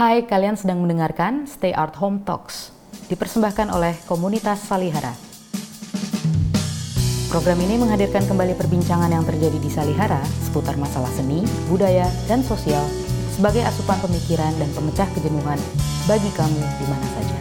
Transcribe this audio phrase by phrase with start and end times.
[0.00, 2.72] Hai, kalian sedang mendengarkan Stay Art Home Talks,
[3.12, 5.12] dipersembahkan oleh komunitas Salihara.
[7.28, 12.80] Program ini menghadirkan kembali perbincangan yang terjadi di Salihara seputar masalah seni, budaya, dan sosial
[13.28, 15.60] sebagai asupan pemikiran dan pemecah kejenuhan
[16.08, 17.38] bagi kamu di mana saja.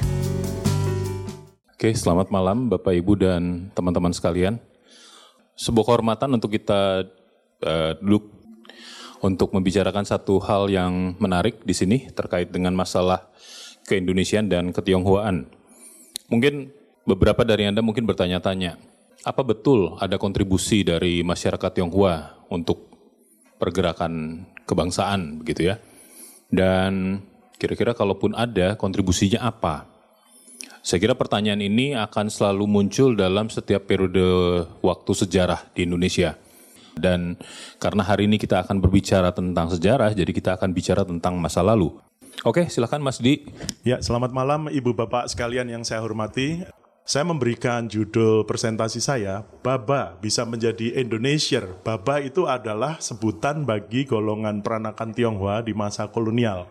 [1.79, 4.59] Oke, selamat malam Bapak Ibu dan teman-teman sekalian.
[5.55, 7.07] Sebuah kehormatan untuk kita
[7.63, 8.38] uh, duduk
[9.19, 13.27] untuk membicarakan satu hal yang menarik di sini terkait dengan masalah
[13.87, 15.49] keindonesian dan ketionghoaan.
[16.29, 16.69] Mungkin
[17.03, 18.77] beberapa dari Anda mungkin bertanya-tanya,
[19.25, 22.87] apa betul ada kontribusi dari masyarakat Tionghoa untuk
[23.59, 25.75] pergerakan kebangsaan begitu ya?
[26.47, 27.19] Dan
[27.59, 29.89] kira-kira kalaupun ada kontribusinya apa?
[30.79, 34.23] Saya kira pertanyaan ini akan selalu muncul dalam setiap periode
[34.79, 36.39] waktu sejarah di Indonesia.
[36.99, 37.39] Dan
[37.79, 41.95] karena hari ini kita akan berbicara tentang sejarah, jadi kita akan bicara tentang masa lalu.
[42.43, 43.43] Oke, silakan Mas Di.
[43.83, 46.63] Ya, selamat malam Ibu Bapak sekalian yang saya hormati.
[47.09, 51.65] Saya memberikan judul presentasi saya, Baba bisa menjadi Indonesia.
[51.81, 56.69] Baba itu adalah sebutan bagi golongan peranakan Tionghoa di masa kolonial.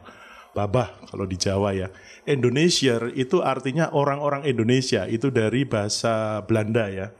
[0.54, 1.90] Baba kalau di Jawa ya.
[2.22, 7.10] Indonesia itu artinya orang-orang Indonesia, itu dari bahasa Belanda ya.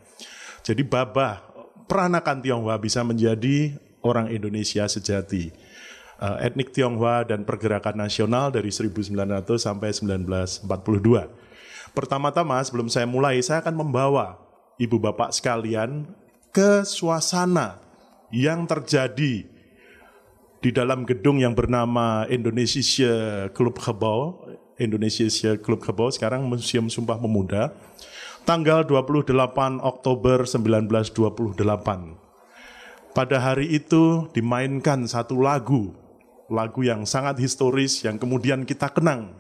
[0.63, 1.48] Jadi Baba,
[1.89, 5.51] peranakan Tionghoa bisa menjadi orang Indonesia sejati.
[6.19, 9.15] Uh, etnik Tionghoa dan pergerakan nasional dari 1900
[9.57, 10.67] sampai 1942.
[11.97, 14.37] Pertama-tama sebelum saya mulai, saya akan membawa
[14.77, 16.11] ibu bapak sekalian
[16.53, 17.81] ke suasana
[18.35, 19.47] yang terjadi
[20.59, 24.43] di dalam gedung yang bernama Indonesia Club Gebau,
[24.75, 27.71] Indonesia Club Gebau, sekarang Museum Sumpah Pemuda,
[28.49, 29.29] tanggal 28
[29.85, 31.53] Oktober 1928.
[33.13, 35.93] Pada hari itu dimainkan satu lagu,
[36.49, 39.37] lagu yang sangat historis yang kemudian kita kenang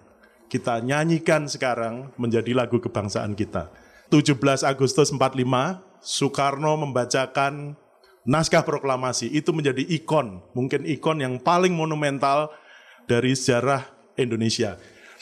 [0.53, 3.73] kita nyanyikan sekarang menjadi lagu kebangsaan kita.
[4.13, 4.37] 17
[4.69, 7.81] Agustus 45, Soekarno membacakan
[8.29, 9.33] naskah proklamasi.
[9.33, 12.53] Itu menjadi ikon, mungkin ikon yang paling monumental
[13.09, 13.89] dari sejarah
[14.21, 14.77] Indonesia.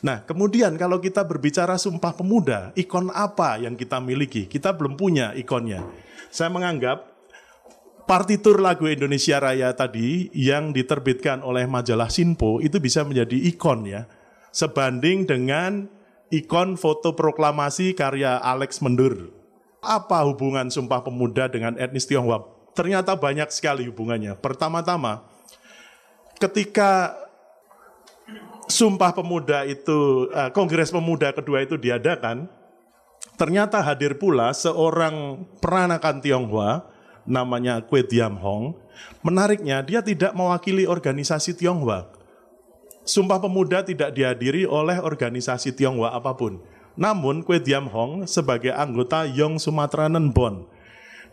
[0.04, 4.44] Nah, kemudian kalau kita berbicara Sumpah Pemuda, ikon apa yang kita miliki?
[4.44, 5.80] Kita belum punya ikonnya.
[6.28, 7.16] Saya menganggap
[8.04, 14.04] partitur lagu Indonesia Raya tadi yang diterbitkan oleh majalah Sinpo itu bisa menjadi ikon ya
[14.52, 15.88] sebanding dengan
[16.30, 19.32] ikon foto proklamasi karya Alex Mendur.
[19.80, 22.42] Apa hubungan Sumpah Pemuda dengan etnis Tionghoa?
[22.76, 24.36] Ternyata banyak sekali hubungannya.
[24.36, 25.24] Pertama-tama,
[26.36, 27.16] ketika
[28.66, 32.50] Sumpah Pemuda itu, eh, Kongres Pemuda kedua itu diadakan,
[33.38, 36.82] ternyata hadir pula seorang peranakan Tionghoa,
[37.22, 38.74] namanya Kwe Diam Hong.
[39.22, 42.10] Menariknya, dia tidak mewakili organisasi Tionghoa.
[43.06, 46.58] Sumpah Pemuda tidak dihadiri oleh organisasi Tionghoa apa pun.
[46.98, 50.66] Namun Kwe Diam Hong sebagai anggota Yong Sumatera Nenbon.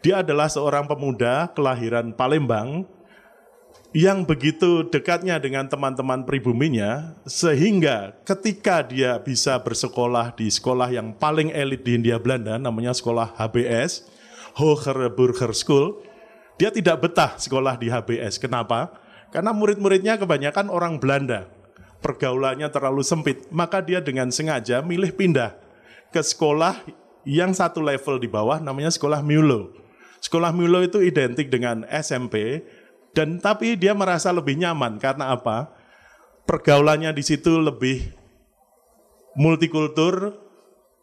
[0.04, 2.84] Dia adalah seorang pemuda kelahiran Palembang
[3.94, 11.54] yang begitu dekatnya dengan teman-teman pribuminya sehingga ketika dia bisa bersekolah di sekolah yang paling
[11.54, 14.10] elit di Hindia Belanda namanya sekolah HBS,
[14.58, 16.02] Hoger Burger School,
[16.58, 18.42] dia tidak betah sekolah di HBS.
[18.42, 18.98] Kenapa?
[19.30, 21.46] Karena murid-muridnya kebanyakan orang Belanda
[22.04, 25.56] pergaulannya terlalu sempit, maka dia dengan sengaja milih pindah
[26.12, 26.84] ke sekolah
[27.24, 29.72] yang satu level di bawah namanya sekolah Mulo.
[30.20, 32.66] Sekolah Mulo itu identik dengan SMP
[33.14, 35.70] dan tapi dia merasa lebih nyaman karena apa?
[36.44, 38.12] Pergaulannya di situ lebih
[39.38, 40.34] multikultur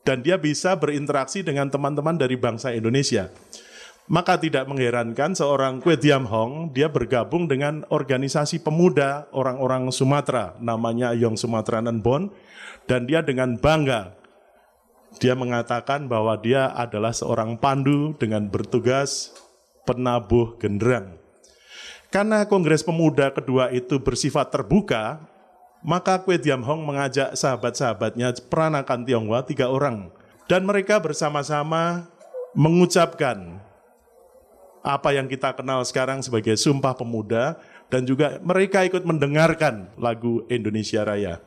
[0.02, 3.30] dan dia bisa berinteraksi dengan teman-teman dari bangsa Indonesia.
[4.10, 11.14] Maka tidak mengherankan seorang Kwe Diam Hong, dia bergabung dengan organisasi pemuda orang-orang Sumatera, namanya
[11.14, 12.26] Yong Sumatera Nenbon,
[12.90, 14.18] dan dia dengan bangga,
[15.22, 19.30] dia mengatakan bahwa dia adalah seorang pandu dengan bertugas
[19.86, 21.19] penabuh genderang.
[22.10, 25.22] Karena Kongres Pemuda kedua itu bersifat terbuka,
[25.78, 30.10] maka Kwe Diam Hong mengajak sahabat-sahabatnya peranakan Tionghoa tiga orang.
[30.50, 32.10] Dan mereka bersama-sama
[32.58, 33.62] mengucapkan
[34.82, 37.54] apa yang kita kenal sekarang sebagai Sumpah Pemuda
[37.86, 41.38] dan juga mereka ikut mendengarkan lagu Indonesia Raya.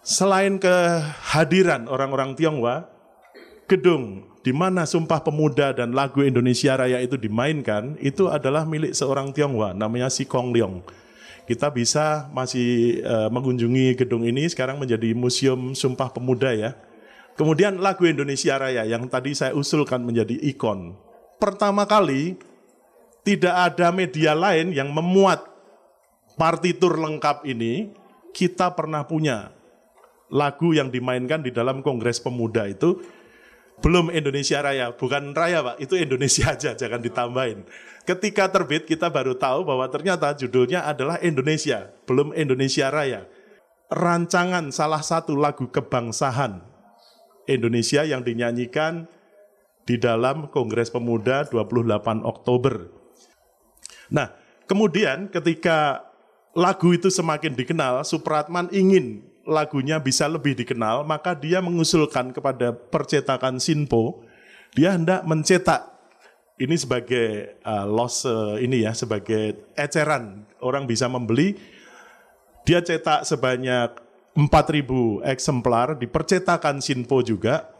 [0.00, 2.88] Selain kehadiran orang-orang Tionghoa,
[3.66, 9.34] gedung di mana Sumpah Pemuda dan lagu Indonesia Raya itu dimainkan, itu adalah milik seorang
[9.34, 10.86] Tionghoa, namanya Si Kong Leong.
[11.50, 16.78] Kita bisa masih uh, mengunjungi gedung ini, sekarang menjadi Museum Sumpah Pemuda ya.
[17.34, 21.06] Kemudian lagu Indonesia Raya yang tadi saya usulkan menjadi ikon
[21.36, 22.36] pertama kali
[23.22, 25.44] tidak ada media lain yang memuat
[26.36, 27.92] partitur lengkap ini
[28.32, 29.52] kita pernah punya
[30.32, 33.00] lagu yang dimainkan di dalam Kongres Pemuda itu
[33.84, 37.68] belum Indonesia Raya, bukan Raya Pak, itu Indonesia aja, jangan ditambahin.
[38.06, 43.26] Ketika terbit kita baru tahu bahwa ternyata judulnya adalah Indonesia, belum Indonesia Raya.
[43.86, 46.58] Rancangan salah satu lagu kebangsaan
[47.46, 49.06] Indonesia yang dinyanyikan
[49.86, 52.90] di dalam Kongres Pemuda 28 Oktober.
[54.10, 54.34] Nah,
[54.66, 56.02] kemudian ketika
[56.58, 63.62] lagu itu semakin dikenal, Supratman ingin lagunya bisa lebih dikenal, maka dia mengusulkan kepada percetakan
[63.62, 64.26] Sinpo,
[64.74, 65.96] dia hendak mencetak
[66.58, 70.44] ini sebagai uh, loss uh, ini ya sebagai eceran.
[70.58, 71.54] Orang bisa membeli.
[72.66, 74.02] Dia cetak sebanyak
[74.34, 77.70] 4000 eksemplar di percetakan Sinpo juga.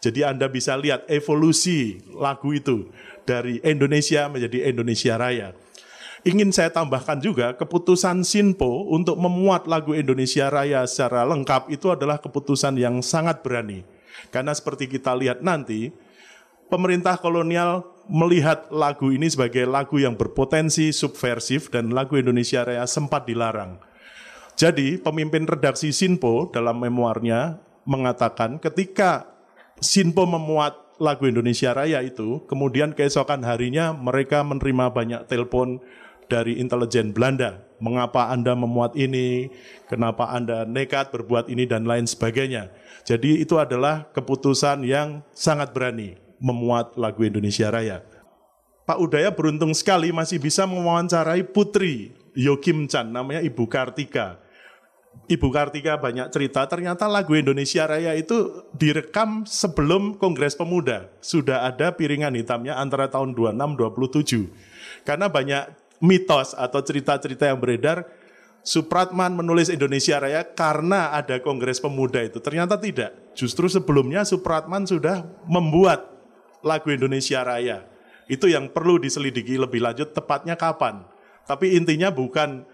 [0.00, 2.88] Jadi Anda bisa lihat evolusi lagu itu
[3.24, 5.52] dari Indonesia menjadi Indonesia Raya
[6.26, 12.20] ingin saya tambahkan juga keputusan Sinpo untuk memuat lagu Indonesia Raya secara lengkap itu adalah
[12.20, 13.84] keputusan yang sangat berani
[14.28, 15.94] karena seperti kita lihat nanti
[16.68, 23.24] pemerintah kolonial melihat lagu ini sebagai lagu yang berpotensi subversif dan lagu Indonesia Raya sempat
[23.24, 23.78] dilarang.
[24.58, 29.30] Jadi pemimpin redaksi Sinpo dalam memoarnya mengatakan ketika
[29.80, 35.80] Sinpo memuat lagu Indonesia Raya itu, kemudian keesokan harinya mereka menerima banyak telepon
[36.30, 37.66] dari intelijen Belanda.
[37.82, 39.50] Mengapa Anda memuat ini?
[39.90, 42.70] Kenapa Anda nekat berbuat ini dan lain sebagainya.
[43.02, 48.06] Jadi itu adalah keputusan yang sangat berani memuat lagu Indonesia Raya.
[48.86, 54.38] Pak Udaya beruntung sekali masih bisa mewawancarai putri Yokim Chan, namanya Ibu Kartika.
[55.30, 61.06] Ibu Kartika banyak cerita, ternyata lagu Indonesia Raya itu direkam sebelum Kongres Pemuda.
[61.22, 64.50] Sudah ada piringan hitamnya antara tahun 26-27.
[65.06, 65.70] Karena banyak
[66.00, 68.08] mitos atau cerita-cerita yang beredar,
[68.60, 72.44] Supratman menulis Indonesia Raya karena ada Kongres Pemuda itu.
[72.44, 73.16] Ternyata tidak.
[73.32, 76.04] Justru sebelumnya Supratman sudah membuat
[76.60, 77.88] lagu Indonesia Raya.
[78.28, 81.08] Itu yang perlu diselidiki lebih lanjut tepatnya kapan.
[81.48, 82.68] Tapi intinya bukan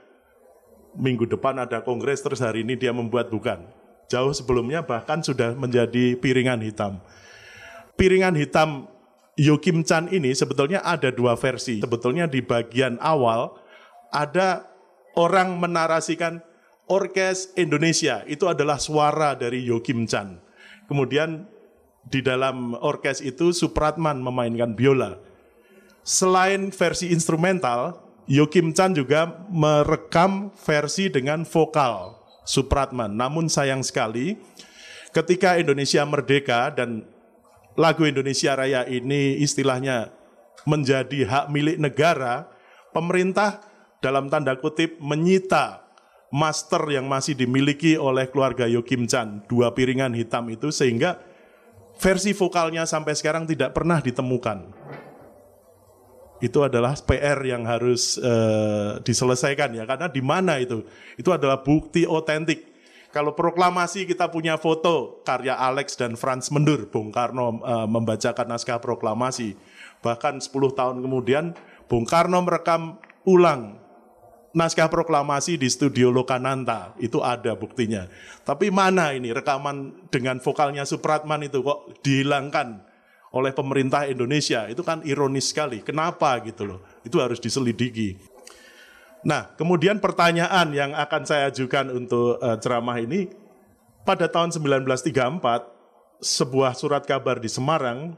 [0.98, 3.62] minggu depan ada kongres terus hari ini dia membuat bukan.
[4.10, 6.98] Jauh sebelumnya bahkan sudah menjadi piringan hitam.
[7.94, 8.90] Piringan hitam
[9.36, 11.84] Yokim Chan ini sebetulnya ada dua versi.
[11.84, 13.52] Sebetulnya di bagian awal
[14.08, 14.64] ada
[15.12, 16.40] orang menarasikan
[16.88, 20.40] orkes Indonesia itu adalah suara dari Yokim Chan.
[20.88, 21.44] Kemudian
[22.06, 25.20] di dalam orkes itu Supratman memainkan biola.
[26.06, 27.98] Selain versi instrumental,
[28.30, 32.14] Yokim Chan juga merekam versi dengan vokal
[32.46, 33.18] Supratman.
[33.18, 34.38] Namun sayang sekali,
[35.10, 37.04] ketika Indonesia merdeka dan
[37.76, 40.10] lagu Indonesia Raya ini istilahnya
[40.66, 42.50] menjadi hak milik negara,
[42.90, 43.62] pemerintah
[44.02, 45.86] dalam tanda kutip menyita
[46.34, 51.22] master yang masih dimiliki oleh keluarga Yokim Chan, dua piringan hitam itu sehingga
[51.96, 54.74] versi vokalnya sampai sekarang tidak pernah ditemukan.
[56.36, 60.84] Itu adalah PR yang harus uh, diselesaikan ya, karena di mana itu?
[61.16, 62.75] Itu adalah bukti otentik.
[63.16, 68.76] Kalau proklamasi kita punya foto karya Alex dan Franz Mendur, Bung Karno uh, membacakan naskah
[68.76, 69.56] proklamasi.
[70.04, 71.56] Bahkan 10 tahun kemudian
[71.88, 73.80] Bung Karno merekam ulang
[74.52, 78.04] naskah proklamasi di studio Lokananta, itu ada buktinya.
[78.44, 82.84] Tapi mana ini rekaman dengan vokalnya Supratman itu kok dihilangkan
[83.32, 84.68] oleh pemerintah Indonesia?
[84.68, 85.80] Itu kan ironis sekali.
[85.80, 86.84] Kenapa gitu loh?
[87.00, 88.35] Itu harus diselidiki.
[89.24, 93.32] Nah, kemudian pertanyaan yang akan saya ajukan untuk uh, ceramah ini,
[94.06, 95.42] pada tahun 1934,
[96.22, 98.16] sebuah surat kabar di Semarang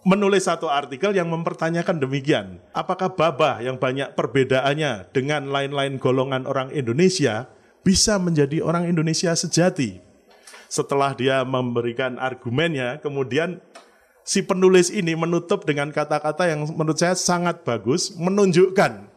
[0.00, 2.62] menulis satu artikel yang mempertanyakan demikian.
[2.72, 7.50] Apakah Babah yang banyak perbedaannya dengan lain-lain golongan orang Indonesia
[7.84, 10.00] bisa menjadi orang Indonesia sejati?
[10.70, 13.58] Setelah dia memberikan argumennya, kemudian
[14.22, 19.09] si penulis ini menutup dengan kata-kata yang menurut saya sangat bagus, menunjukkan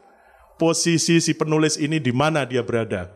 [0.64, 3.12] posisi si penulis ini di mana dia berada.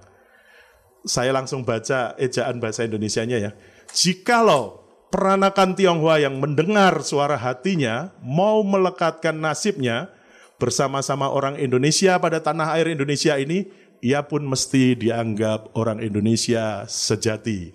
[1.08, 3.52] Saya langsung baca ejaan bahasa Indonesianya ya.
[3.96, 10.12] Jikalau peranakan Tionghoa yang mendengar suara hatinya mau melekatkan nasibnya
[10.60, 13.72] bersama-sama orang Indonesia pada tanah air Indonesia ini,
[14.04, 17.72] ia pun mesti dianggap orang Indonesia sejati.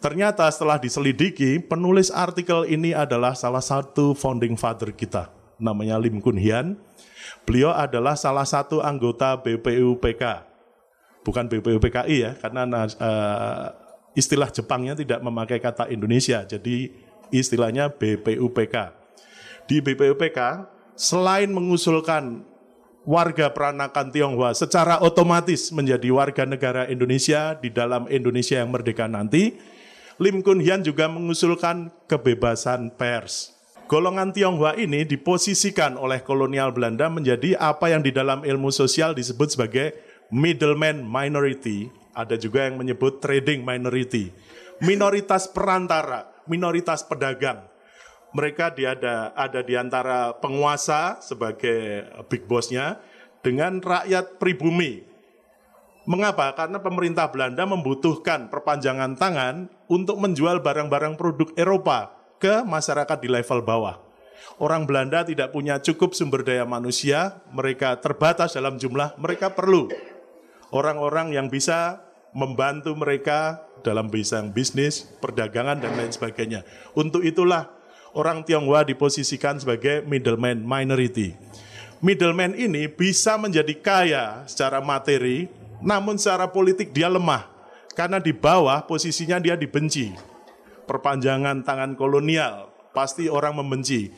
[0.00, 6.38] Ternyata setelah diselidiki, penulis artikel ini adalah salah satu founding father kita, namanya Lim Kun
[6.38, 6.78] Hian.
[7.44, 10.22] Beliau adalah salah satu anggota BPUPK,
[11.24, 12.64] bukan BPUPKI ya, karena
[13.00, 13.64] uh,
[14.16, 16.92] istilah Jepangnya tidak memakai kata Indonesia, jadi
[17.28, 18.76] istilahnya BPUPK.
[19.68, 20.38] Di BPUPK,
[20.96, 22.44] selain mengusulkan
[23.04, 29.56] warga peranakan Tionghoa secara otomatis menjadi warga negara Indonesia di dalam Indonesia yang merdeka nanti,
[30.16, 33.53] Lim Kun Hian juga mengusulkan kebebasan pers.
[33.84, 39.52] Golongan Tionghoa ini diposisikan oleh kolonial Belanda menjadi apa yang di dalam ilmu sosial disebut
[39.52, 39.92] sebagai
[40.32, 44.32] middleman minority, ada juga yang menyebut trading minority.
[44.80, 47.68] Minoritas perantara, minoritas pedagang,
[48.32, 48.96] mereka dia
[49.36, 53.04] ada di antara penguasa sebagai big bossnya
[53.44, 55.04] dengan rakyat pribumi.
[56.08, 56.56] Mengapa?
[56.56, 63.60] Karena pemerintah Belanda membutuhkan perpanjangan tangan untuk menjual barang-barang produk Eropa ke masyarakat di level
[63.64, 64.00] bawah.
[64.60, 69.90] Orang Belanda tidak punya cukup sumber daya manusia, mereka terbatas dalam jumlah, mereka perlu
[70.74, 72.02] orang-orang yang bisa
[72.34, 76.66] membantu mereka dalam bidang bisnis, perdagangan, dan lain sebagainya.
[76.98, 77.70] Untuk itulah
[78.10, 81.38] orang Tionghoa diposisikan sebagai middleman minority.
[82.02, 85.46] Middleman ini bisa menjadi kaya secara materi,
[85.78, 87.46] namun secara politik dia lemah.
[87.94, 90.33] Karena di bawah posisinya dia dibenci.
[90.84, 94.12] Perpanjangan tangan kolonial, pasti orang membenci.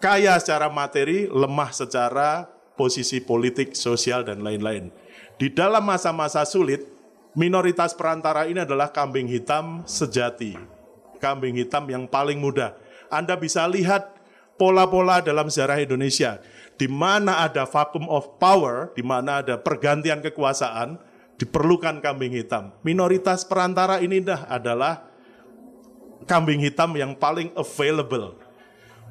[0.00, 4.88] Kaya secara materi, lemah secara posisi politik, sosial, dan lain-lain.
[5.36, 6.86] Di dalam masa-masa sulit,
[7.36, 10.56] minoritas perantara ini adalah kambing hitam sejati.
[11.20, 12.72] Kambing hitam yang paling mudah
[13.10, 14.14] anda bisa lihat
[14.54, 16.38] pola-pola dalam sejarah Indonesia.
[16.78, 20.96] Di mana ada vacuum of power, di mana ada pergantian kekuasaan,
[21.36, 22.72] diperlukan kambing hitam.
[22.86, 25.09] Minoritas perantara ini dah adalah
[26.24, 28.36] kambing hitam yang paling available.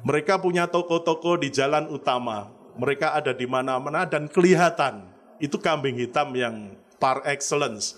[0.06, 2.48] Mereka punya toko-toko di jalan utama.
[2.78, 5.04] Mereka ada di mana-mana dan kelihatan.
[5.40, 7.96] Itu kambing hitam yang par excellence.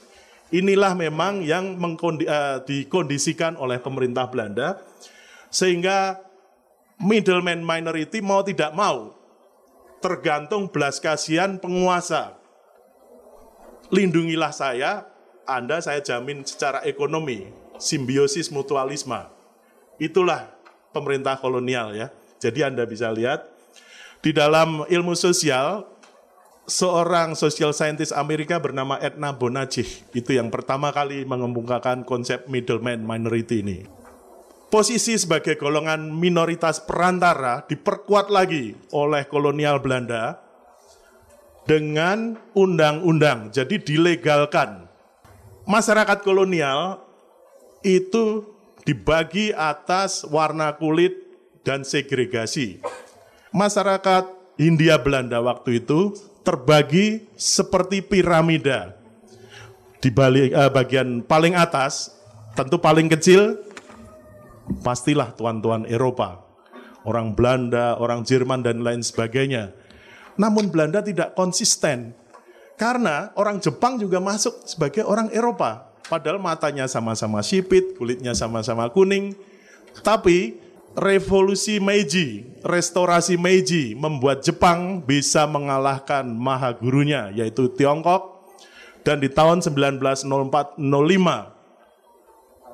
[0.53, 4.85] Inilah memang yang uh, dikondisikan oleh pemerintah Belanda
[5.49, 6.21] sehingga
[7.01, 9.17] middleman minority mau tidak mau
[10.03, 12.37] tergantung belas kasihan penguasa.
[13.93, 15.09] Lindungilah saya,
[15.45, 17.49] Anda saya jamin secara ekonomi,
[17.83, 19.27] simbiosis mutualisme.
[19.99, 20.47] Itulah
[20.95, 22.09] pemerintah kolonial ya.
[22.39, 23.51] Jadi Anda bisa lihat
[24.23, 25.83] di dalam ilmu sosial
[26.71, 33.67] seorang social scientist Amerika bernama Edna Bonacich itu yang pertama kali mengemukakan konsep middleman minority
[33.67, 33.79] ini
[34.73, 40.41] posisi sebagai golongan minoritas perantara diperkuat lagi oleh kolonial Belanda
[41.69, 43.53] dengan undang-undang.
[43.53, 44.89] Jadi dilegalkan.
[45.69, 47.02] Masyarakat kolonial
[47.87, 48.47] itu
[48.83, 51.15] dibagi atas warna kulit
[51.63, 52.83] dan segregasi.
[53.55, 54.27] Masyarakat
[54.59, 58.99] Hindia Belanda waktu itu terbagi seperti piramida.
[60.03, 62.11] Di bagian paling atas,
[62.59, 63.55] tentu paling kecil
[64.83, 66.43] pastilah tuan-tuan Eropa,
[67.07, 69.71] orang Belanda, orang Jerman, dan lain sebagainya.
[70.35, 72.19] Namun Belanda tidak konsisten,
[72.75, 75.92] karena orang Jepang juga masuk sebagai orang Eropa.
[76.07, 79.35] Padahal matanya sama-sama sipit, kulitnya sama-sama kuning.
[80.03, 80.59] Tapi
[80.97, 88.33] revolusi Meiji, restorasi Meiji membuat Jepang bisa mengalahkan maha gurunya, yaitu Tiongkok.
[89.03, 90.79] Dan di tahun 1904-05,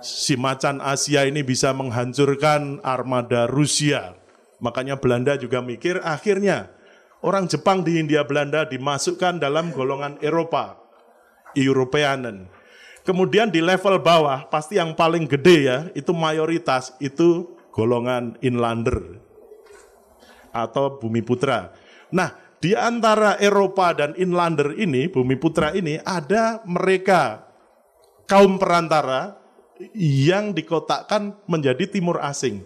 [0.05, 4.13] si macan Asia ini bisa menghancurkan armada Rusia.
[4.59, 6.69] Makanya Belanda juga mikir akhirnya
[7.23, 10.77] orang Jepang di Hindia Belanda dimasukkan dalam golongan Eropa,
[11.55, 12.58] Europeanen.
[13.09, 19.17] Kemudian di level bawah pasti yang paling gede ya, itu mayoritas itu golongan inlander
[20.53, 21.73] atau bumi putra.
[22.13, 27.49] Nah, di antara Eropa dan inlander ini, bumi putra ini ada mereka
[28.29, 29.41] kaum perantara
[29.97, 32.61] yang dikotakkan menjadi timur asing.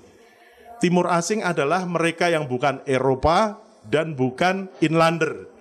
[0.82, 5.51] Timur asing adalah mereka yang bukan Eropa dan bukan inlander.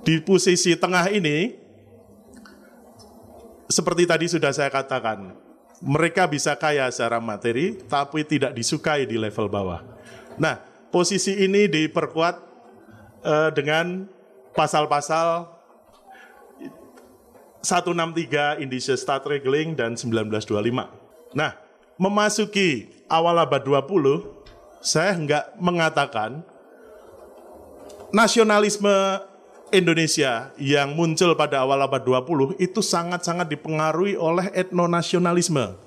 [0.00, 1.52] Di posisi tengah ini,
[3.68, 5.36] seperti tadi sudah saya katakan,
[5.80, 9.80] mereka bisa kaya secara materi, tapi tidak disukai di level bawah.
[10.36, 10.60] Nah,
[10.92, 12.36] posisi ini diperkuat
[13.24, 14.08] uh, dengan
[14.52, 15.48] pasal-pasal
[17.60, 21.36] 163 Indonesian Start Regling dan 1925.
[21.36, 21.52] Nah,
[22.00, 26.40] memasuki awal abad 20, saya enggak mengatakan
[28.10, 29.22] nasionalisme
[29.70, 35.78] Indonesia yang muncul pada awal abad 20 itu sangat-sangat dipengaruhi oleh etnonasionalisme.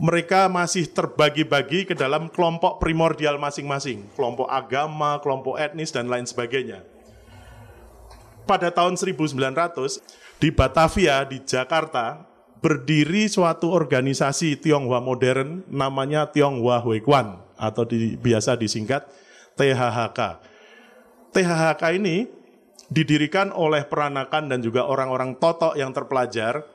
[0.00, 6.86] Mereka masih terbagi-bagi ke dalam kelompok primordial masing-masing, kelompok agama, kelompok etnis, dan lain sebagainya.
[8.46, 10.00] Pada tahun 1900,
[10.40, 12.30] di Batavia, di Jakarta,
[12.60, 19.04] berdiri suatu organisasi Tionghoa modern namanya Tionghoa Huikuan atau di, biasa disingkat
[19.56, 20.40] THHK.
[21.30, 22.39] THHK ini
[22.90, 26.66] didirikan oleh peranakan dan juga orang-orang totok yang terpelajar.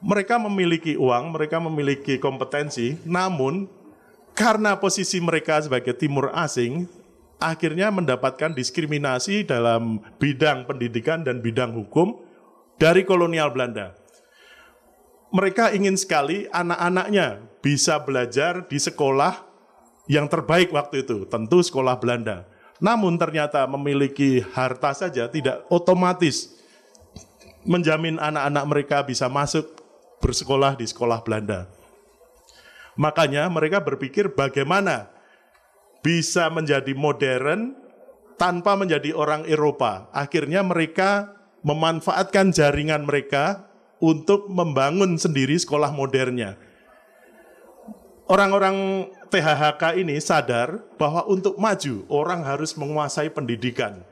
[0.00, 3.66] Mereka memiliki uang, mereka memiliki kompetensi, namun
[4.36, 6.86] karena posisi mereka sebagai timur asing,
[7.42, 12.20] akhirnya mendapatkan diskriminasi dalam bidang pendidikan dan bidang hukum
[12.76, 13.96] dari kolonial Belanda.
[15.32, 19.42] Mereka ingin sekali anak-anaknya bisa belajar di sekolah
[20.06, 22.46] yang terbaik waktu itu, tentu sekolah Belanda.
[22.76, 26.56] Namun ternyata memiliki harta saja tidak otomatis
[27.64, 29.64] menjamin anak-anak mereka bisa masuk
[30.20, 31.66] bersekolah di sekolah Belanda.
[32.96, 35.12] Makanya mereka berpikir bagaimana
[36.00, 37.76] bisa menjadi modern
[38.40, 40.08] tanpa menjadi orang Eropa.
[40.12, 43.68] Akhirnya mereka memanfaatkan jaringan mereka
[44.00, 46.56] untuk membangun sendiri sekolah modernnya.
[48.26, 54.02] Orang-orang THHK ini sadar bahwa untuk maju orang harus menguasai pendidikan.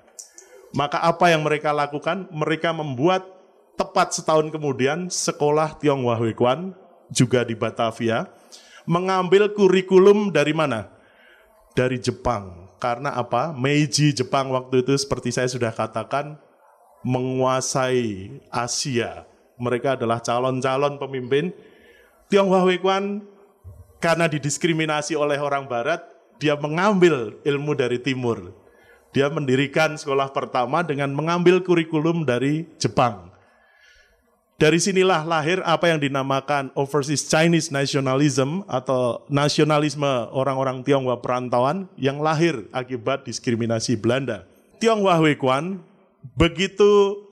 [0.70, 2.30] Maka apa yang mereka lakukan?
[2.30, 3.26] Mereka membuat
[3.74, 6.78] tepat setahun kemudian sekolah Tionghoa Huikuan
[7.10, 8.30] juga di Batavia
[8.86, 10.94] mengambil kurikulum dari mana?
[11.74, 12.70] Dari Jepang.
[12.78, 13.50] Karena apa?
[13.50, 16.38] Meiji Jepang waktu itu seperti saya sudah katakan
[17.02, 19.26] menguasai Asia.
[19.58, 21.50] Mereka adalah calon-calon pemimpin.
[22.30, 23.33] Tionghoa Huikuan
[24.04, 26.04] karena didiskriminasi oleh orang barat,
[26.36, 28.52] dia mengambil ilmu dari timur.
[29.16, 33.32] Dia mendirikan sekolah pertama dengan mengambil kurikulum dari Jepang.
[34.60, 42.20] Dari sinilah lahir apa yang dinamakan overseas Chinese nationalism atau nasionalisme orang-orang Tionghoa perantauan yang
[42.20, 44.44] lahir akibat diskriminasi Belanda.
[44.84, 45.80] Tionghoa Huikuan
[46.36, 47.24] begitu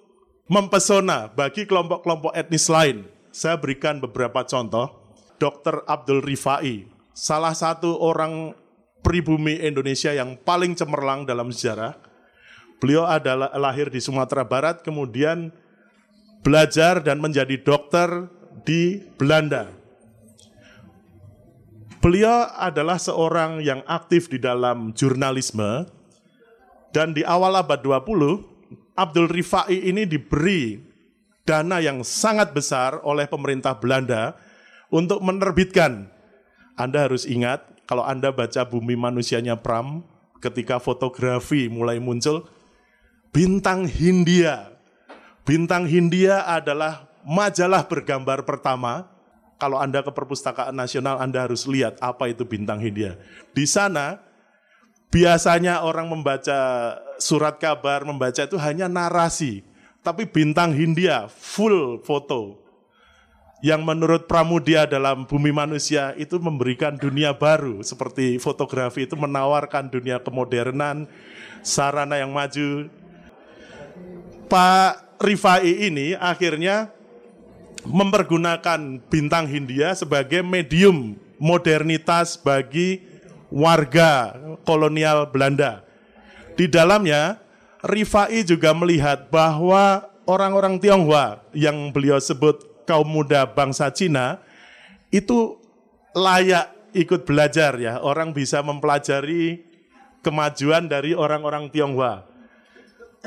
[0.48, 3.04] mempesona bagi kelompok-kelompok etnis lain.
[3.28, 5.01] Saya berikan beberapa contoh.
[5.42, 5.82] Dr.
[5.90, 8.54] Abdul Rifai, salah satu orang
[9.02, 11.98] pribumi Indonesia yang paling cemerlang dalam sejarah.
[12.78, 15.50] Beliau adalah lahir di Sumatera Barat, kemudian
[16.46, 18.30] belajar dan menjadi dokter
[18.62, 19.66] di Belanda.
[21.98, 25.90] Beliau adalah seorang yang aktif di dalam jurnalisme
[26.94, 30.78] dan di awal abad 20 Abdul Rifai ini diberi
[31.42, 34.34] dana yang sangat besar oleh pemerintah Belanda
[34.92, 36.12] untuk menerbitkan.
[36.76, 40.04] Anda harus ingat, kalau Anda baca Bumi Manusianya Pram,
[40.44, 42.44] ketika fotografi mulai muncul,
[43.32, 44.76] Bintang Hindia.
[45.48, 49.08] Bintang Hindia adalah majalah bergambar pertama.
[49.56, 53.16] Kalau Anda ke Perpustakaan Nasional, Anda harus lihat apa itu Bintang Hindia.
[53.56, 54.20] Di sana,
[55.08, 59.62] biasanya orang membaca surat kabar, membaca itu hanya narasi.
[60.02, 62.61] Tapi Bintang Hindia, full foto,
[63.62, 70.18] yang menurut Pramudia dalam bumi manusia itu memberikan dunia baru seperti fotografi itu menawarkan dunia
[70.18, 71.06] kemodernan,
[71.62, 72.90] sarana yang maju.
[74.50, 76.90] Pak Rifai ini akhirnya
[77.86, 83.06] mempergunakan bintang Hindia sebagai medium modernitas bagi
[83.46, 84.34] warga
[84.66, 85.86] kolonial Belanda.
[86.58, 87.38] Di dalamnya
[87.86, 94.42] Rifai juga melihat bahwa orang-orang Tionghoa yang beliau sebut kaum muda bangsa Cina
[95.12, 95.60] itu
[96.16, 98.00] layak ikut belajar ya.
[98.00, 99.64] Orang bisa mempelajari
[100.24, 102.24] kemajuan dari orang-orang Tionghoa.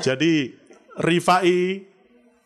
[0.00, 0.54] Jadi
[0.96, 1.84] Rifai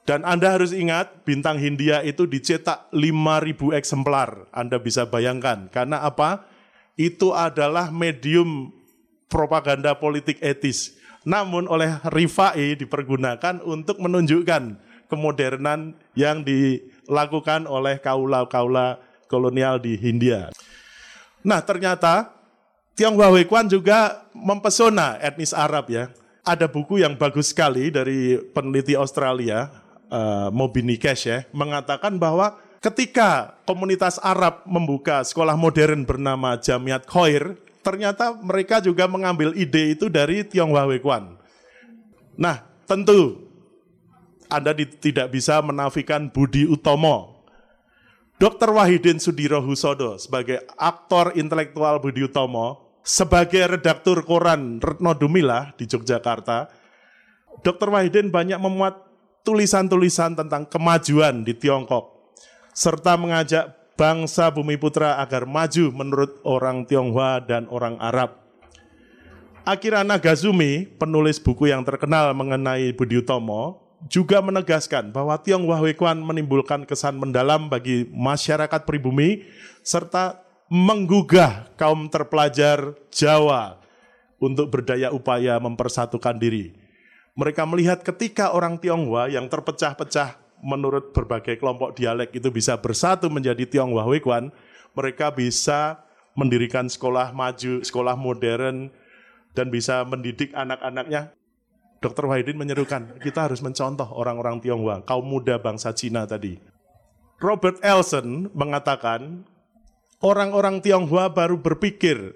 [0.09, 4.51] dan Anda harus ingat bintang Hindia itu dicetak 5000 eksemplar.
[4.51, 6.51] Anda bisa bayangkan karena apa?
[6.99, 8.75] Itu adalah medium
[9.31, 10.99] propaganda politik etis.
[11.23, 16.43] Namun oleh Rifai dipergunakan untuk menunjukkan kemodernan yang
[17.11, 20.55] dilakukan oleh kaula-kaula kolonial di Hindia.
[21.43, 22.31] Nah ternyata
[22.95, 26.15] Tionghoa Huikuan juga mempesona etnis Arab ya.
[26.47, 29.69] Ada buku yang bagus sekali dari peneliti Australia,
[30.09, 37.61] uh, Mobini Cash ya, mengatakan bahwa ketika komunitas Arab membuka sekolah modern bernama Jamiat Khoir,
[37.85, 41.37] ternyata mereka juga mengambil ide itu dari Tionghoa Huikuan.
[42.37, 43.50] Nah, tentu
[44.51, 47.47] anda tidak bisa menafikan Budi Utomo.
[48.41, 48.73] Dr.
[48.73, 56.73] Wahidin Sudiro Husodo sebagai aktor intelektual Budi Utomo, sebagai redaktur koran Retno Dumila di Yogyakarta,
[57.61, 57.89] Dr.
[57.93, 58.97] Wahidin banyak memuat
[59.45, 62.33] tulisan-tulisan tentang kemajuan di Tiongkok,
[62.73, 68.41] serta mengajak bangsa Bumi Putra agar maju menurut orang Tionghoa dan orang Arab.
[69.69, 76.89] Akira Nagazumi, penulis buku yang terkenal mengenai Budi Utomo, juga menegaskan bahwa Tionghoa Huikuan menimbulkan
[76.89, 79.45] kesan mendalam bagi masyarakat pribumi
[79.85, 83.77] serta menggugah kaum terpelajar Jawa
[84.41, 86.73] untuk berdaya upaya mempersatukan diri.
[87.37, 93.65] Mereka melihat ketika orang Tionghoa yang terpecah-pecah menurut berbagai kelompok dialek itu bisa bersatu menjadi
[93.69, 94.53] Tionghoa Wekwan,
[94.97, 96.01] mereka bisa
[96.37, 98.89] mendirikan sekolah maju, sekolah modern,
[99.53, 101.35] dan bisa mendidik anak-anaknya.
[102.01, 102.33] Dr.
[102.33, 106.57] Wahidin menyerukan, kita harus mencontoh orang-orang Tionghoa, kaum muda bangsa Cina tadi.
[107.37, 109.45] Robert Elson mengatakan,
[110.25, 112.33] orang-orang Tionghoa baru berpikir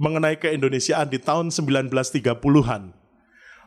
[0.00, 2.96] mengenai keindonesiaan di tahun 1930-an.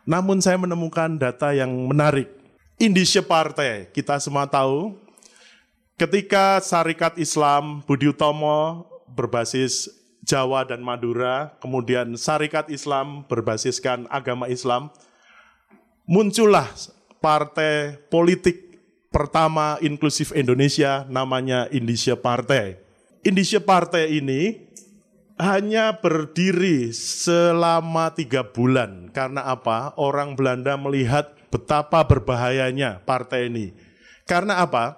[0.09, 2.33] Namun saya menemukan data yang menarik.
[2.81, 4.97] Indonesia Partai, kita semua tahu,
[6.01, 9.85] ketika Syarikat Islam Budi Utomo berbasis
[10.25, 14.89] Jawa dan Madura, kemudian Syarikat Islam berbasiskan agama Islam,
[16.07, 16.71] muncullah
[17.19, 18.79] partai politik
[19.11, 22.79] pertama inklusif Indonesia namanya Indonesia Partai.
[23.27, 24.71] Indonesia Partai ini
[25.37, 29.11] hanya berdiri selama tiga bulan.
[29.11, 29.93] Karena apa?
[29.99, 33.75] Orang Belanda melihat betapa berbahayanya partai ini.
[34.23, 34.97] Karena apa?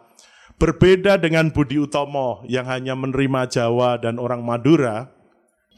[0.61, 5.07] Berbeda dengan Budi Utomo yang hanya menerima Jawa dan orang Madura,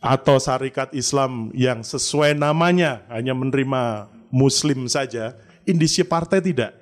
[0.01, 5.35] atau Syarikat Islam yang sesuai namanya hanya menerima Muslim saja,
[5.67, 6.73] Indonesia Partai tidak.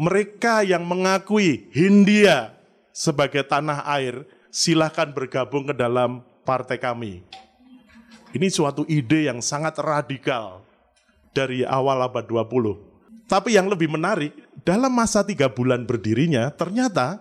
[0.00, 2.56] Mereka yang mengakui Hindia
[2.90, 7.22] sebagai tanah air, silahkan bergabung ke dalam partai kami.
[8.32, 10.64] Ini suatu ide yang sangat radikal
[11.36, 13.28] dari awal abad 20.
[13.28, 14.32] Tapi yang lebih menarik,
[14.64, 17.20] dalam masa tiga bulan berdirinya, ternyata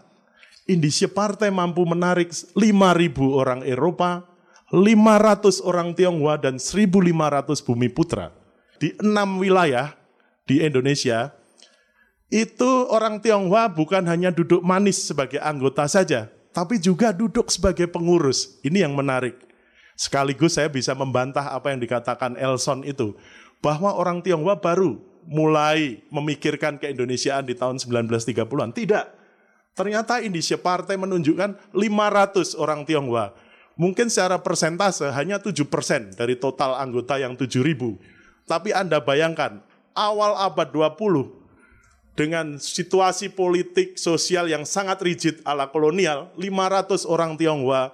[0.68, 2.60] Indonesia Partai mampu menarik 5.000
[3.28, 4.24] orang Eropa,
[4.72, 8.36] 500 orang Tionghoa, dan 1.500 bumi putra.
[8.78, 9.98] Di enam wilayah
[10.46, 11.34] di Indonesia,
[12.28, 18.60] itu orang Tionghoa bukan hanya duduk manis sebagai anggota saja, tapi juga duduk sebagai pengurus.
[18.62, 19.38] Ini yang menarik.
[19.98, 23.18] Sekaligus saya bisa membantah apa yang dikatakan Elson itu,
[23.64, 28.72] bahwa orang Tionghoa baru mulai memikirkan keindonesiaan di tahun 1930-an.
[28.72, 29.06] Tidak.
[29.78, 33.36] Ternyata Indonesia Partai menunjukkan 500 orang Tionghoa.
[33.78, 38.17] Mungkin secara persentase hanya 7% dari total anggota yang 7.000.
[38.48, 39.60] Tapi Anda bayangkan,
[39.92, 41.38] awal abad 20
[42.18, 47.94] dengan situasi politik sosial yang sangat rigid ala kolonial, 500 orang Tionghoa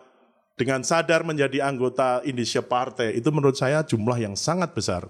[0.56, 5.10] dengan sadar menjadi anggota Indonesia Partai, itu menurut saya jumlah yang sangat besar.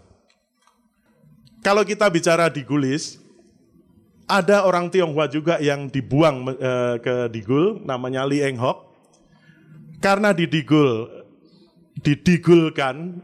[1.61, 3.19] Kalau kita bicara di Gulis,
[4.25, 8.95] ada orang Tionghoa juga yang dibuang eh, ke Digul, namanya Li Eng Hok.
[9.99, 11.07] Karena di Digul,
[12.03, 13.23] didigulkan,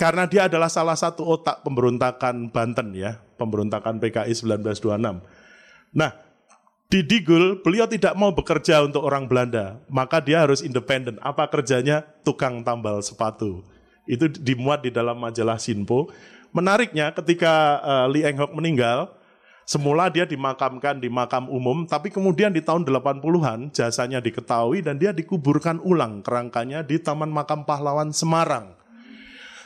[0.00, 4.96] karena dia adalah salah satu otak pemberontakan Banten ya, pemberontakan PKI 1926.
[5.92, 6.10] Nah,
[6.88, 11.20] di Digul beliau tidak mau bekerja untuk orang Belanda, maka dia harus independen.
[11.20, 12.00] Apa kerjanya?
[12.24, 13.60] Tukang tambal sepatu.
[14.08, 16.08] Itu dimuat di dalam majalah Sinpo.
[16.56, 19.12] Menariknya ketika uh, Li Eng Hok meninggal,
[19.68, 25.12] semula dia dimakamkan di makam umum, tapi kemudian di tahun 80-an jasanya diketahui dan dia
[25.12, 28.79] dikuburkan ulang kerangkanya di Taman Makam Pahlawan Semarang.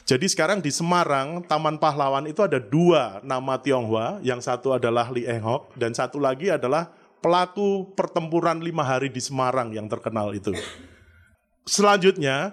[0.05, 5.25] Jadi sekarang di Semarang, Taman Pahlawan itu ada dua nama Tionghoa, yang satu adalah Li
[5.25, 6.93] Enghok, dan satu lagi adalah
[7.25, 10.53] pelaku pertempuran lima hari di Semarang yang terkenal itu.
[11.65, 12.53] Selanjutnya,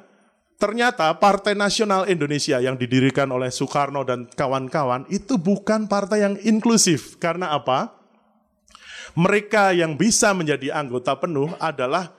[0.56, 7.20] ternyata Partai Nasional Indonesia yang didirikan oleh Soekarno dan kawan-kawan itu bukan partai yang inklusif.
[7.20, 8.00] Karena apa?
[9.20, 12.16] Mereka yang bisa menjadi anggota penuh adalah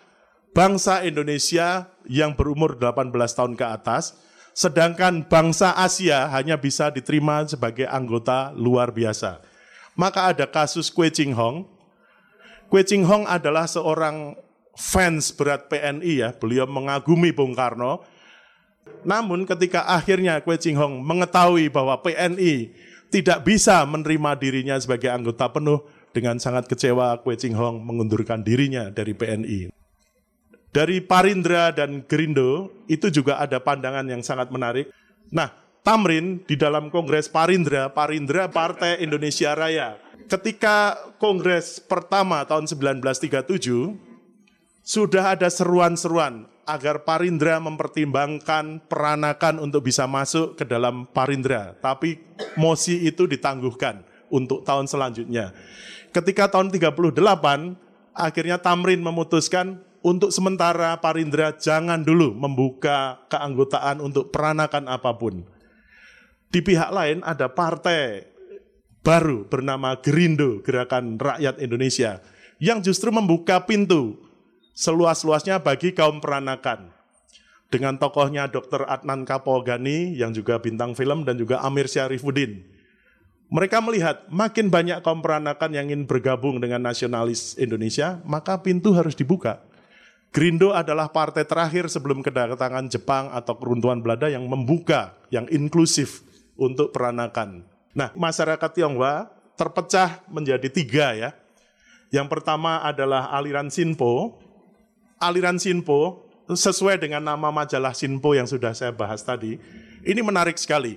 [0.52, 4.12] bangsa Indonesia yang berumur 18 tahun ke atas,
[4.52, 9.40] sedangkan bangsa Asia hanya bisa diterima sebagai anggota luar biasa.
[9.92, 11.68] Maka ada kasus Kue Ching Hong.
[12.72, 14.36] Kue Ching Hong adalah seorang
[14.72, 18.00] fans berat PNI ya, beliau mengagumi Bung Karno.
[19.04, 22.72] Namun ketika akhirnya Kue Ching Hong mengetahui bahwa PNI
[23.12, 28.92] tidak bisa menerima dirinya sebagai anggota penuh, dengan sangat kecewa Kue Ching Hong mengundurkan dirinya
[28.92, 29.81] dari PNI.
[30.72, 34.88] Dari Parindra dan Gerindo itu juga ada pandangan yang sangat menarik.
[35.28, 35.52] Nah,
[35.84, 40.00] Tamrin di dalam Kongres Parindra, Parindra Partai Indonesia Raya.
[40.32, 44.00] Ketika Kongres pertama tahun 1937,
[44.80, 51.76] sudah ada seruan-seruan agar Parindra mempertimbangkan peranakan untuk bisa masuk ke dalam Parindra.
[51.84, 52.16] Tapi
[52.56, 55.52] mosi itu ditangguhkan untuk tahun selanjutnya.
[56.16, 57.12] Ketika tahun 38,
[58.16, 65.46] akhirnya Tamrin memutuskan untuk sementara Parindra jangan dulu membuka keanggotaan untuk peranakan apa pun.
[66.52, 68.28] Di pihak lain ada partai
[69.00, 72.20] baru bernama Gerindo, Gerakan Rakyat Indonesia,
[72.62, 74.20] yang justru membuka pintu
[74.76, 76.92] seluas-luasnya bagi kaum peranakan.
[77.72, 78.84] dengan tokohnya Dr.
[78.84, 82.68] Adnan Kapogani yang juga bintang film dan juga Amir Syarifuddin.
[83.48, 89.16] Mereka melihat makin banyak kaum peranakan yang ingin bergabung dengan nasionalis Indonesia, maka pintu harus
[89.16, 89.64] dibuka.
[90.32, 96.24] Grindo adalah partai terakhir sebelum kedatangan Jepang atau keruntuhan Belanda yang membuka, yang inklusif
[96.56, 97.68] untuk peranakan.
[97.92, 99.28] Nah, masyarakat Tionghoa
[99.60, 101.30] terpecah menjadi tiga ya.
[102.08, 104.40] Yang pertama adalah aliran Sinpo.
[105.20, 109.60] Aliran Sinpo sesuai dengan nama majalah Sinpo yang sudah saya bahas tadi.
[110.00, 110.96] Ini menarik sekali.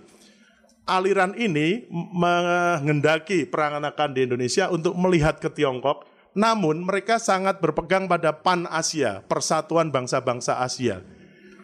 [0.87, 8.35] Aliran ini menghendaki peranakan di Indonesia untuk melihat ke Tiongkok namun mereka sangat berpegang pada
[8.35, 10.99] Pan Asia, persatuan bangsa-bangsa Asia.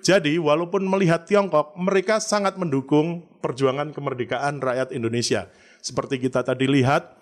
[0.01, 5.51] Jadi walaupun melihat Tiongkok, mereka sangat mendukung perjuangan kemerdekaan rakyat Indonesia.
[5.83, 7.13] Seperti kita tadi lihat,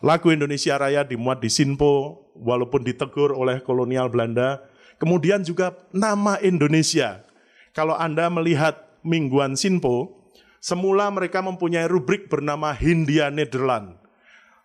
[0.00, 4.64] lagu Indonesia Raya dimuat di Sinpo, walaupun ditegur oleh kolonial Belanda.
[4.96, 7.26] Kemudian juga nama Indonesia.
[7.74, 10.22] Kalau Anda melihat mingguan Sinpo,
[10.62, 14.01] semula mereka mempunyai rubrik bernama Hindia Nederland.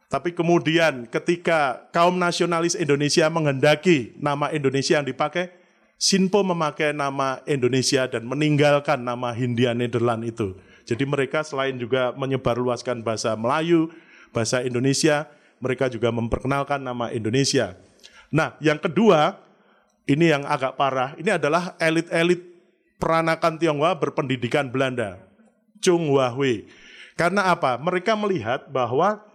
[0.07, 5.51] Tapi kemudian ketika kaum nasionalis Indonesia menghendaki nama Indonesia yang dipakai,
[5.97, 10.55] Sinpo memakai nama Indonesia dan meninggalkan nama Hindia Nederland itu.
[10.87, 13.91] Jadi mereka selain juga menyebarluaskan bahasa Melayu,
[14.31, 15.27] bahasa Indonesia,
[15.59, 17.75] mereka juga memperkenalkan nama Indonesia.
[18.31, 19.35] Nah, yang kedua,
[20.07, 22.39] ini yang agak parah, ini adalah elit-elit
[22.95, 25.19] peranakan Tionghoa berpendidikan Belanda,
[25.83, 26.31] Chung Hua.
[27.19, 27.75] Karena apa?
[27.75, 29.26] Mereka melihat bahwa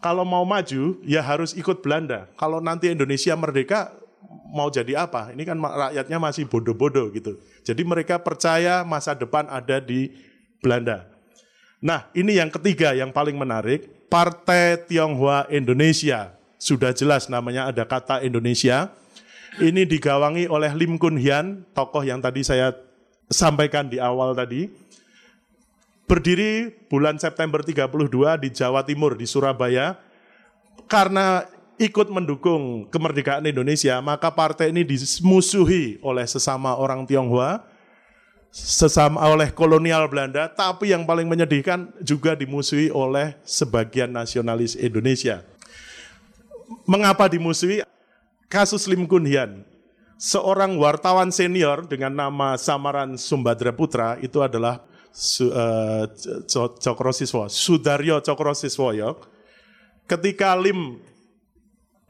[0.00, 2.26] kalau mau maju ya harus ikut Belanda.
[2.40, 3.92] Kalau nanti Indonesia merdeka
[4.50, 5.30] mau jadi apa?
[5.36, 7.38] Ini kan rakyatnya masih bodoh-bodoh gitu.
[7.62, 10.10] Jadi mereka percaya masa depan ada di
[10.64, 11.06] Belanda.
[11.80, 16.36] Nah, ini yang ketiga yang paling menarik, Partai Tionghoa Indonesia.
[16.60, 18.92] Sudah jelas namanya ada kata Indonesia.
[19.56, 22.76] Ini digawangi oleh Lim Kun Hian, tokoh yang tadi saya
[23.30, 24.68] sampaikan di awal tadi
[26.10, 27.86] berdiri bulan September 32
[28.42, 29.94] di Jawa Timur, di Surabaya.
[30.90, 31.46] Karena
[31.78, 37.62] ikut mendukung kemerdekaan Indonesia, maka partai ini dimusuhi oleh sesama orang Tionghoa,
[38.50, 45.46] sesama oleh kolonial Belanda, tapi yang paling menyedihkan juga dimusuhi oleh sebagian nasionalis Indonesia.
[46.90, 47.86] Mengapa dimusuhi?
[48.50, 49.62] Kasus Lim Kun Hian,
[50.18, 56.06] seorang wartawan senior dengan nama samaran Sumbadra Putra itu adalah Su, uh,
[56.78, 59.18] Cokro Siswo, Sudaryo Cokro Siswoyo,
[60.06, 61.02] ketika Lim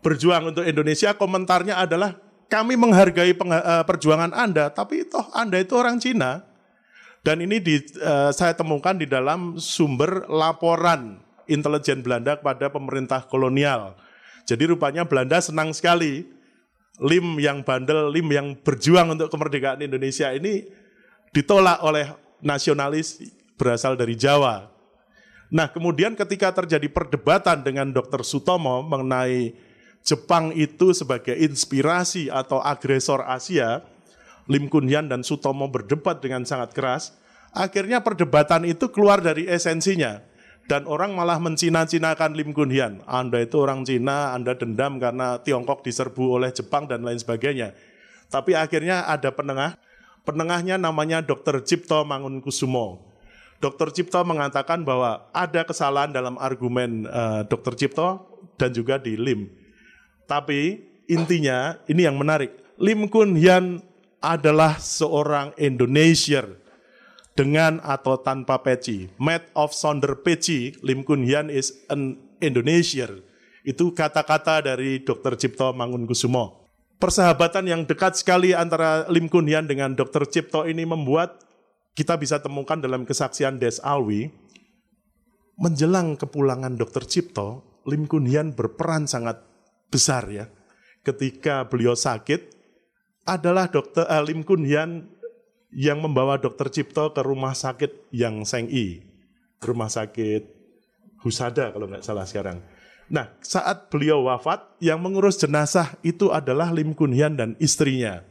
[0.04, 2.16] berjuang untuk Indonesia, komentarnya adalah
[2.48, 6.44] kami menghargai uh, perjuangan Anda, tapi toh Anda itu orang Cina.
[7.20, 11.20] Dan ini di, uh, saya temukan di dalam sumber laporan
[11.52, 13.92] intelijen Belanda kepada pemerintah kolonial.
[14.48, 16.24] Jadi rupanya Belanda senang sekali
[16.96, 20.64] Lim yang bandel, Lim yang berjuang untuk kemerdekaan Indonesia ini
[21.32, 22.08] ditolak oleh
[22.40, 23.20] nasionalis
[23.56, 24.68] berasal dari Jawa.
[25.50, 28.22] Nah, kemudian ketika terjadi perdebatan dengan Dr.
[28.22, 29.52] Sutomo mengenai
[30.00, 33.84] Jepang itu sebagai inspirasi atau agresor Asia,
[34.48, 37.12] Lim Kunyan dan Sutomo berdebat dengan sangat keras.
[37.50, 40.22] Akhirnya perdebatan itu keluar dari esensinya.
[40.70, 43.02] Dan orang malah mencina-cinakan Lim Kunyan.
[43.02, 47.74] Anda itu orang Cina, Anda dendam karena Tiongkok diserbu oleh Jepang dan lain sebagainya.
[48.30, 49.74] Tapi akhirnya ada penengah,
[50.20, 51.64] Penengahnya namanya Dr.
[51.64, 53.00] Cipto Mangunkusumo.
[53.60, 53.92] Dr.
[53.92, 57.76] Cipto mengatakan bahwa ada kesalahan dalam argumen uh, eh, Dr.
[57.76, 58.08] Cipto
[58.56, 59.48] dan juga di Lim.
[60.24, 62.56] Tapi intinya ini yang menarik.
[62.80, 63.84] Lim Kun Hian
[64.20, 66.56] adalah seorang Indonesian
[67.36, 69.08] dengan atau tanpa peci.
[69.20, 73.20] Made of Sonder peci, Lim Kun Hian is an Indonesian.
[73.60, 75.36] Itu kata-kata dari Dr.
[75.36, 76.59] Cipto Mangunkusumo
[77.00, 80.28] persahabatan yang dekat sekali antara Lim Kun Hian dengan Dr.
[80.28, 81.40] Cipto ini membuat
[81.96, 84.30] kita bisa temukan dalam kesaksian Des Alwi,
[85.58, 87.08] menjelang kepulangan Dr.
[87.08, 89.40] Cipto, Lim Kun Hian berperan sangat
[89.88, 90.46] besar ya.
[91.00, 92.60] Ketika beliau sakit,
[93.24, 94.04] adalah Dr.
[94.04, 95.08] Uh, Lim Kun Hian
[95.72, 96.68] yang membawa Dr.
[96.68, 99.00] Cipto ke rumah sakit yang Seng I,
[99.64, 100.60] rumah sakit
[101.20, 102.64] Husada kalau nggak salah sekarang.
[103.10, 108.22] Nah, saat beliau wafat, yang mengurus jenazah itu adalah Lim Kun Hian dan istrinya.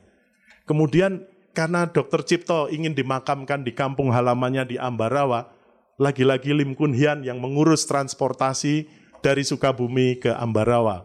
[0.63, 5.51] Kemudian karena Dokter Cipto ingin dimakamkan di kampung halamannya di Ambarawa,
[5.99, 8.87] lagi-lagi Lim Kun Hian yang mengurus transportasi
[9.19, 11.03] dari Sukabumi ke Ambarawa.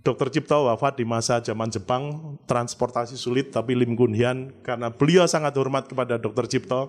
[0.00, 5.28] Dokter Cipto wafat di masa zaman Jepang, transportasi sulit, tapi Lim Kun Hian karena beliau
[5.28, 6.88] sangat hormat kepada Dokter Cipto,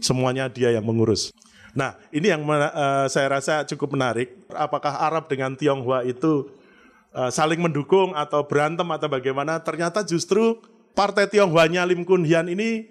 [0.00, 1.28] semuanya dia yang mengurus.
[1.76, 4.32] Nah, ini yang uh, saya rasa cukup menarik.
[4.52, 6.48] Apakah Arab dengan Tionghoa itu
[7.12, 9.60] uh, saling mendukung atau berantem atau bagaimana?
[9.60, 10.60] Ternyata justru
[10.96, 12.88] Partai Tionghoanya Lim Kun Hian ini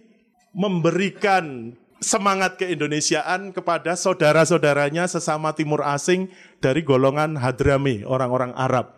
[0.54, 6.30] memberikan semangat keindonesiaan kepada saudara-saudaranya sesama timur asing
[6.62, 8.97] dari golongan Hadrami, orang-orang Arab.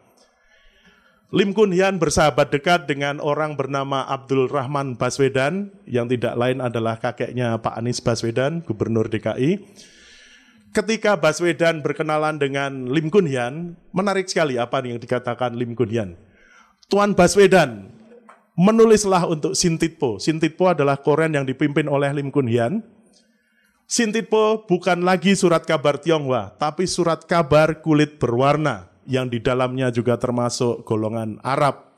[1.30, 6.98] Lim Kun Hian bersahabat dekat dengan orang bernama Abdul Rahman Baswedan, yang tidak lain adalah
[6.98, 9.62] kakeknya Pak Anies Baswedan, Gubernur DKI.
[10.74, 16.18] Ketika Baswedan berkenalan dengan Lim Kun Hian, menarik sekali apa yang dikatakan Lim Kun Hian.
[16.90, 17.94] Tuan Baswedan,
[18.58, 20.18] menulislah untuk Sintitpo.
[20.18, 22.82] Sintitpo adalah koren yang dipimpin oleh Lim Kun Hian.
[23.86, 30.16] Sintitpo bukan lagi surat kabar Tionghoa, tapi surat kabar kulit berwarna yang di dalamnya juga
[30.22, 31.90] termasuk golongan Arab.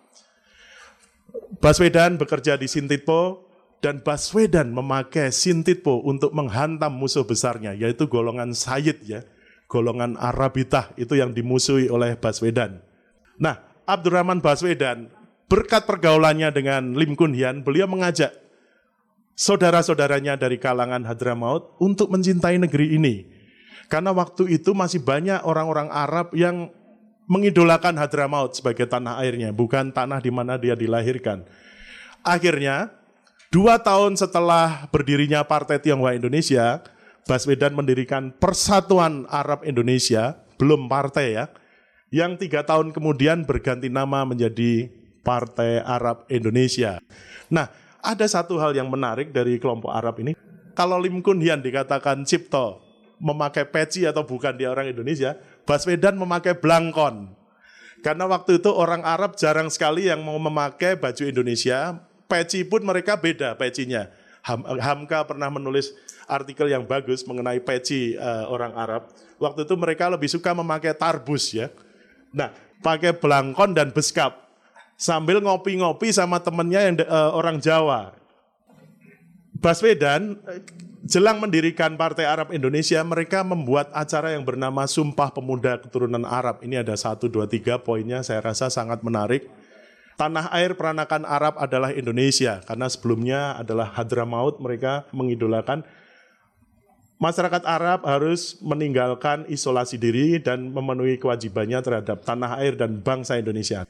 [1.60, 3.44] Baswedan bekerja di Sintitpo
[3.84, 9.22] dan Baswedan memakai Sintitpo untuk menghantam musuh besarnya yaitu golongan Sayyid ya,
[9.68, 12.80] golongan Arabitah itu yang dimusuhi oleh Baswedan.
[13.36, 15.12] Nah, Abdurrahman Baswedan
[15.52, 18.32] berkat pergaulannya dengan Lim Kun Hian, beliau mengajak
[19.36, 23.16] saudara-saudaranya dari kalangan Hadramaut untuk mencintai negeri ini.
[23.92, 26.72] Karena waktu itu masih banyak orang-orang Arab yang
[27.32, 31.48] mengidolakan Hadramaut sebagai tanah airnya, bukan tanah di mana dia dilahirkan.
[32.28, 32.92] Akhirnya,
[33.48, 36.84] dua tahun setelah berdirinya Partai Tionghoa Indonesia,
[37.24, 41.46] Baswedan mendirikan Persatuan Arab Indonesia, belum partai ya,
[42.12, 44.92] yang tiga tahun kemudian berganti nama menjadi
[45.24, 47.00] Partai Arab Indonesia.
[47.48, 47.72] Nah,
[48.04, 50.36] ada satu hal yang menarik dari kelompok Arab ini.
[50.76, 52.82] Kalau Lim Kun Hian dikatakan Cipto,
[53.22, 55.38] memakai peci atau bukan dia orang Indonesia,
[55.72, 57.32] Baswedan memakai blangkon.
[58.04, 61.96] Karena waktu itu orang Arab jarang sekali yang mau memakai baju Indonesia,
[62.28, 64.12] peci pun mereka beda pecinya.
[64.44, 65.96] Ham, Hamka pernah menulis
[66.28, 69.08] artikel yang bagus mengenai peci uh, orang Arab.
[69.40, 71.72] Waktu itu mereka lebih suka memakai tarbus ya.
[72.36, 72.52] Nah,
[72.84, 74.52] pakai belangkon dan beskap
[75.00, 78.12] sambil ngopi-ngopi sama temennya yang uh, orang Jawa.
[79.62, 80.42] Baswedan
[81.06, 86.66] jelang mendirikan Partai Arab Indonesia, mereka membuat acara yang bernama Sumpah Pemuda Keturunan Arab.
[86.66, 89.46] Ini ada satu, dua, tiga poinnya saya rasa sangat menarik.
[90.18, 95.86] Tanah air peranakan Arab adalah Indonesia, karena sebelumnya adalah Hadramaut, mereka mengidolakan
[97.22, 103.86] masyarakat Arab harus meninggalkan isolasi diri dan memenuhi kewajibannya terhadap tanah air dan bangsa Indonesia.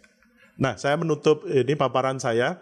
[0.60, 2.60] Nah, saya menutup ini paparan saya.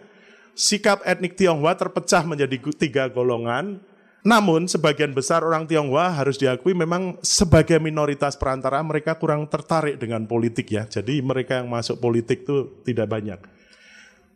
[0.54, 3.80] Sikap etnik Tionghoa terpecah menjadi tiga golongan,
[4.20, 10.28] namun sebagian besar orang Tionghoa harus diakui memang sebagai minoritas perantara mereka kurang tertarik dengan
[10.28, 10.84] politik ya.
[10.84, 13.40] Jadi mereka yang masuk politik itu tidak banyak.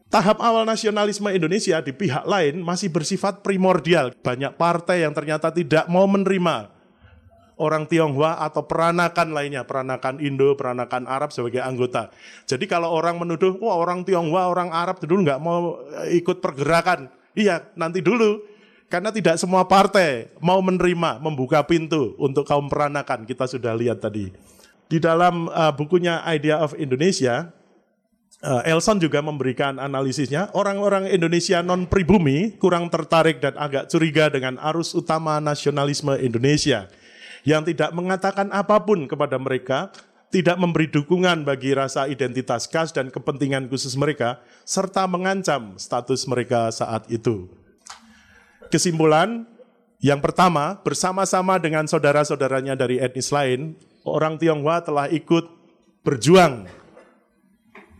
[0.09, 4.15] Tahap awal nasionalisme Indonesia di pihak lain masih bersifat primordial.
[4.15, 6.71] Banyak partai yang ternyata tidak mau menerima
[7.57, 12.11] orang Tionghoa atau peranakan lainnya, peranakan Indo, peranakan Arab sebagai anggota.
[12.47, 15.79] Jadi kalau orang menuduh, wah orang Tionghoa, orang Arab dulu nggak mau
[16.11, 17.11] ikut pergerakan.
[17.35, 18.43] Iya, nanti dulu
[18.91, 23.27] karena tidak semua partai mau menerima, membuka pintu untuk kaum peranakan.
[23.27, 24.31] Kita sudah lihat tadi.
[24.85, 27.51] Di dalam uh, bukunya Idea of Indonesia,
[28.45, 30.53] uh, Elson juga memberikan analisisnya.
[30.55, 36.87] Orang-orang Indonesia non pribumi kurang tertarik dan agak curiga dengan arus utama nasionalisme Indonesia
[37.45, 39.93] yang tidak mengatakan apa pun kepada mereka,
[40.33, 46.73] tidak memberi dukungan bagi rasa identitas khas dan kepentingan khusus mereka, serta mengancam status mereka
[46.75, 47.47] saat itu.
[48.73, 49.47] Kesimpulan,
[50.03, 55.47] yang pertama, bersama-sama dengan saudara-saudaranya dari etnis lain, orang Tionghoa telah ikut
[56.03, 56.67] berjuang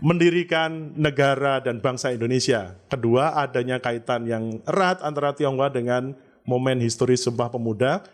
[0.03, 2.77] mendirikan negara dan bangsa Indonesia.
[2.91, 6.13] Kedua, adanya kaitan yang erat antara Tionghoa dengan
[6.45, 8.05] momen historis Sumpah Pemuda.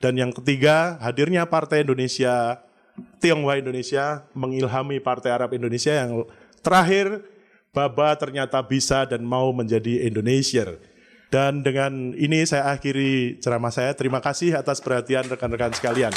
[0.00, 2.64] Dan yang ketiga, hadirnya Partai Indonesia,
[3.20, 6.24] Tionghoa Indonesia mengilhami Partai Arab Indonesia yang
[6.64, 7.20] terakhir,
[7.70, 10.66] Baba ternyata bisa dan mau menjadi Indonesia.
[11.30, 13.94] Dan dengan ini saya akhiri ceramah saya.
[13.94, 16.10] Terima kasih atas perhatian rekan-rekan sekalian.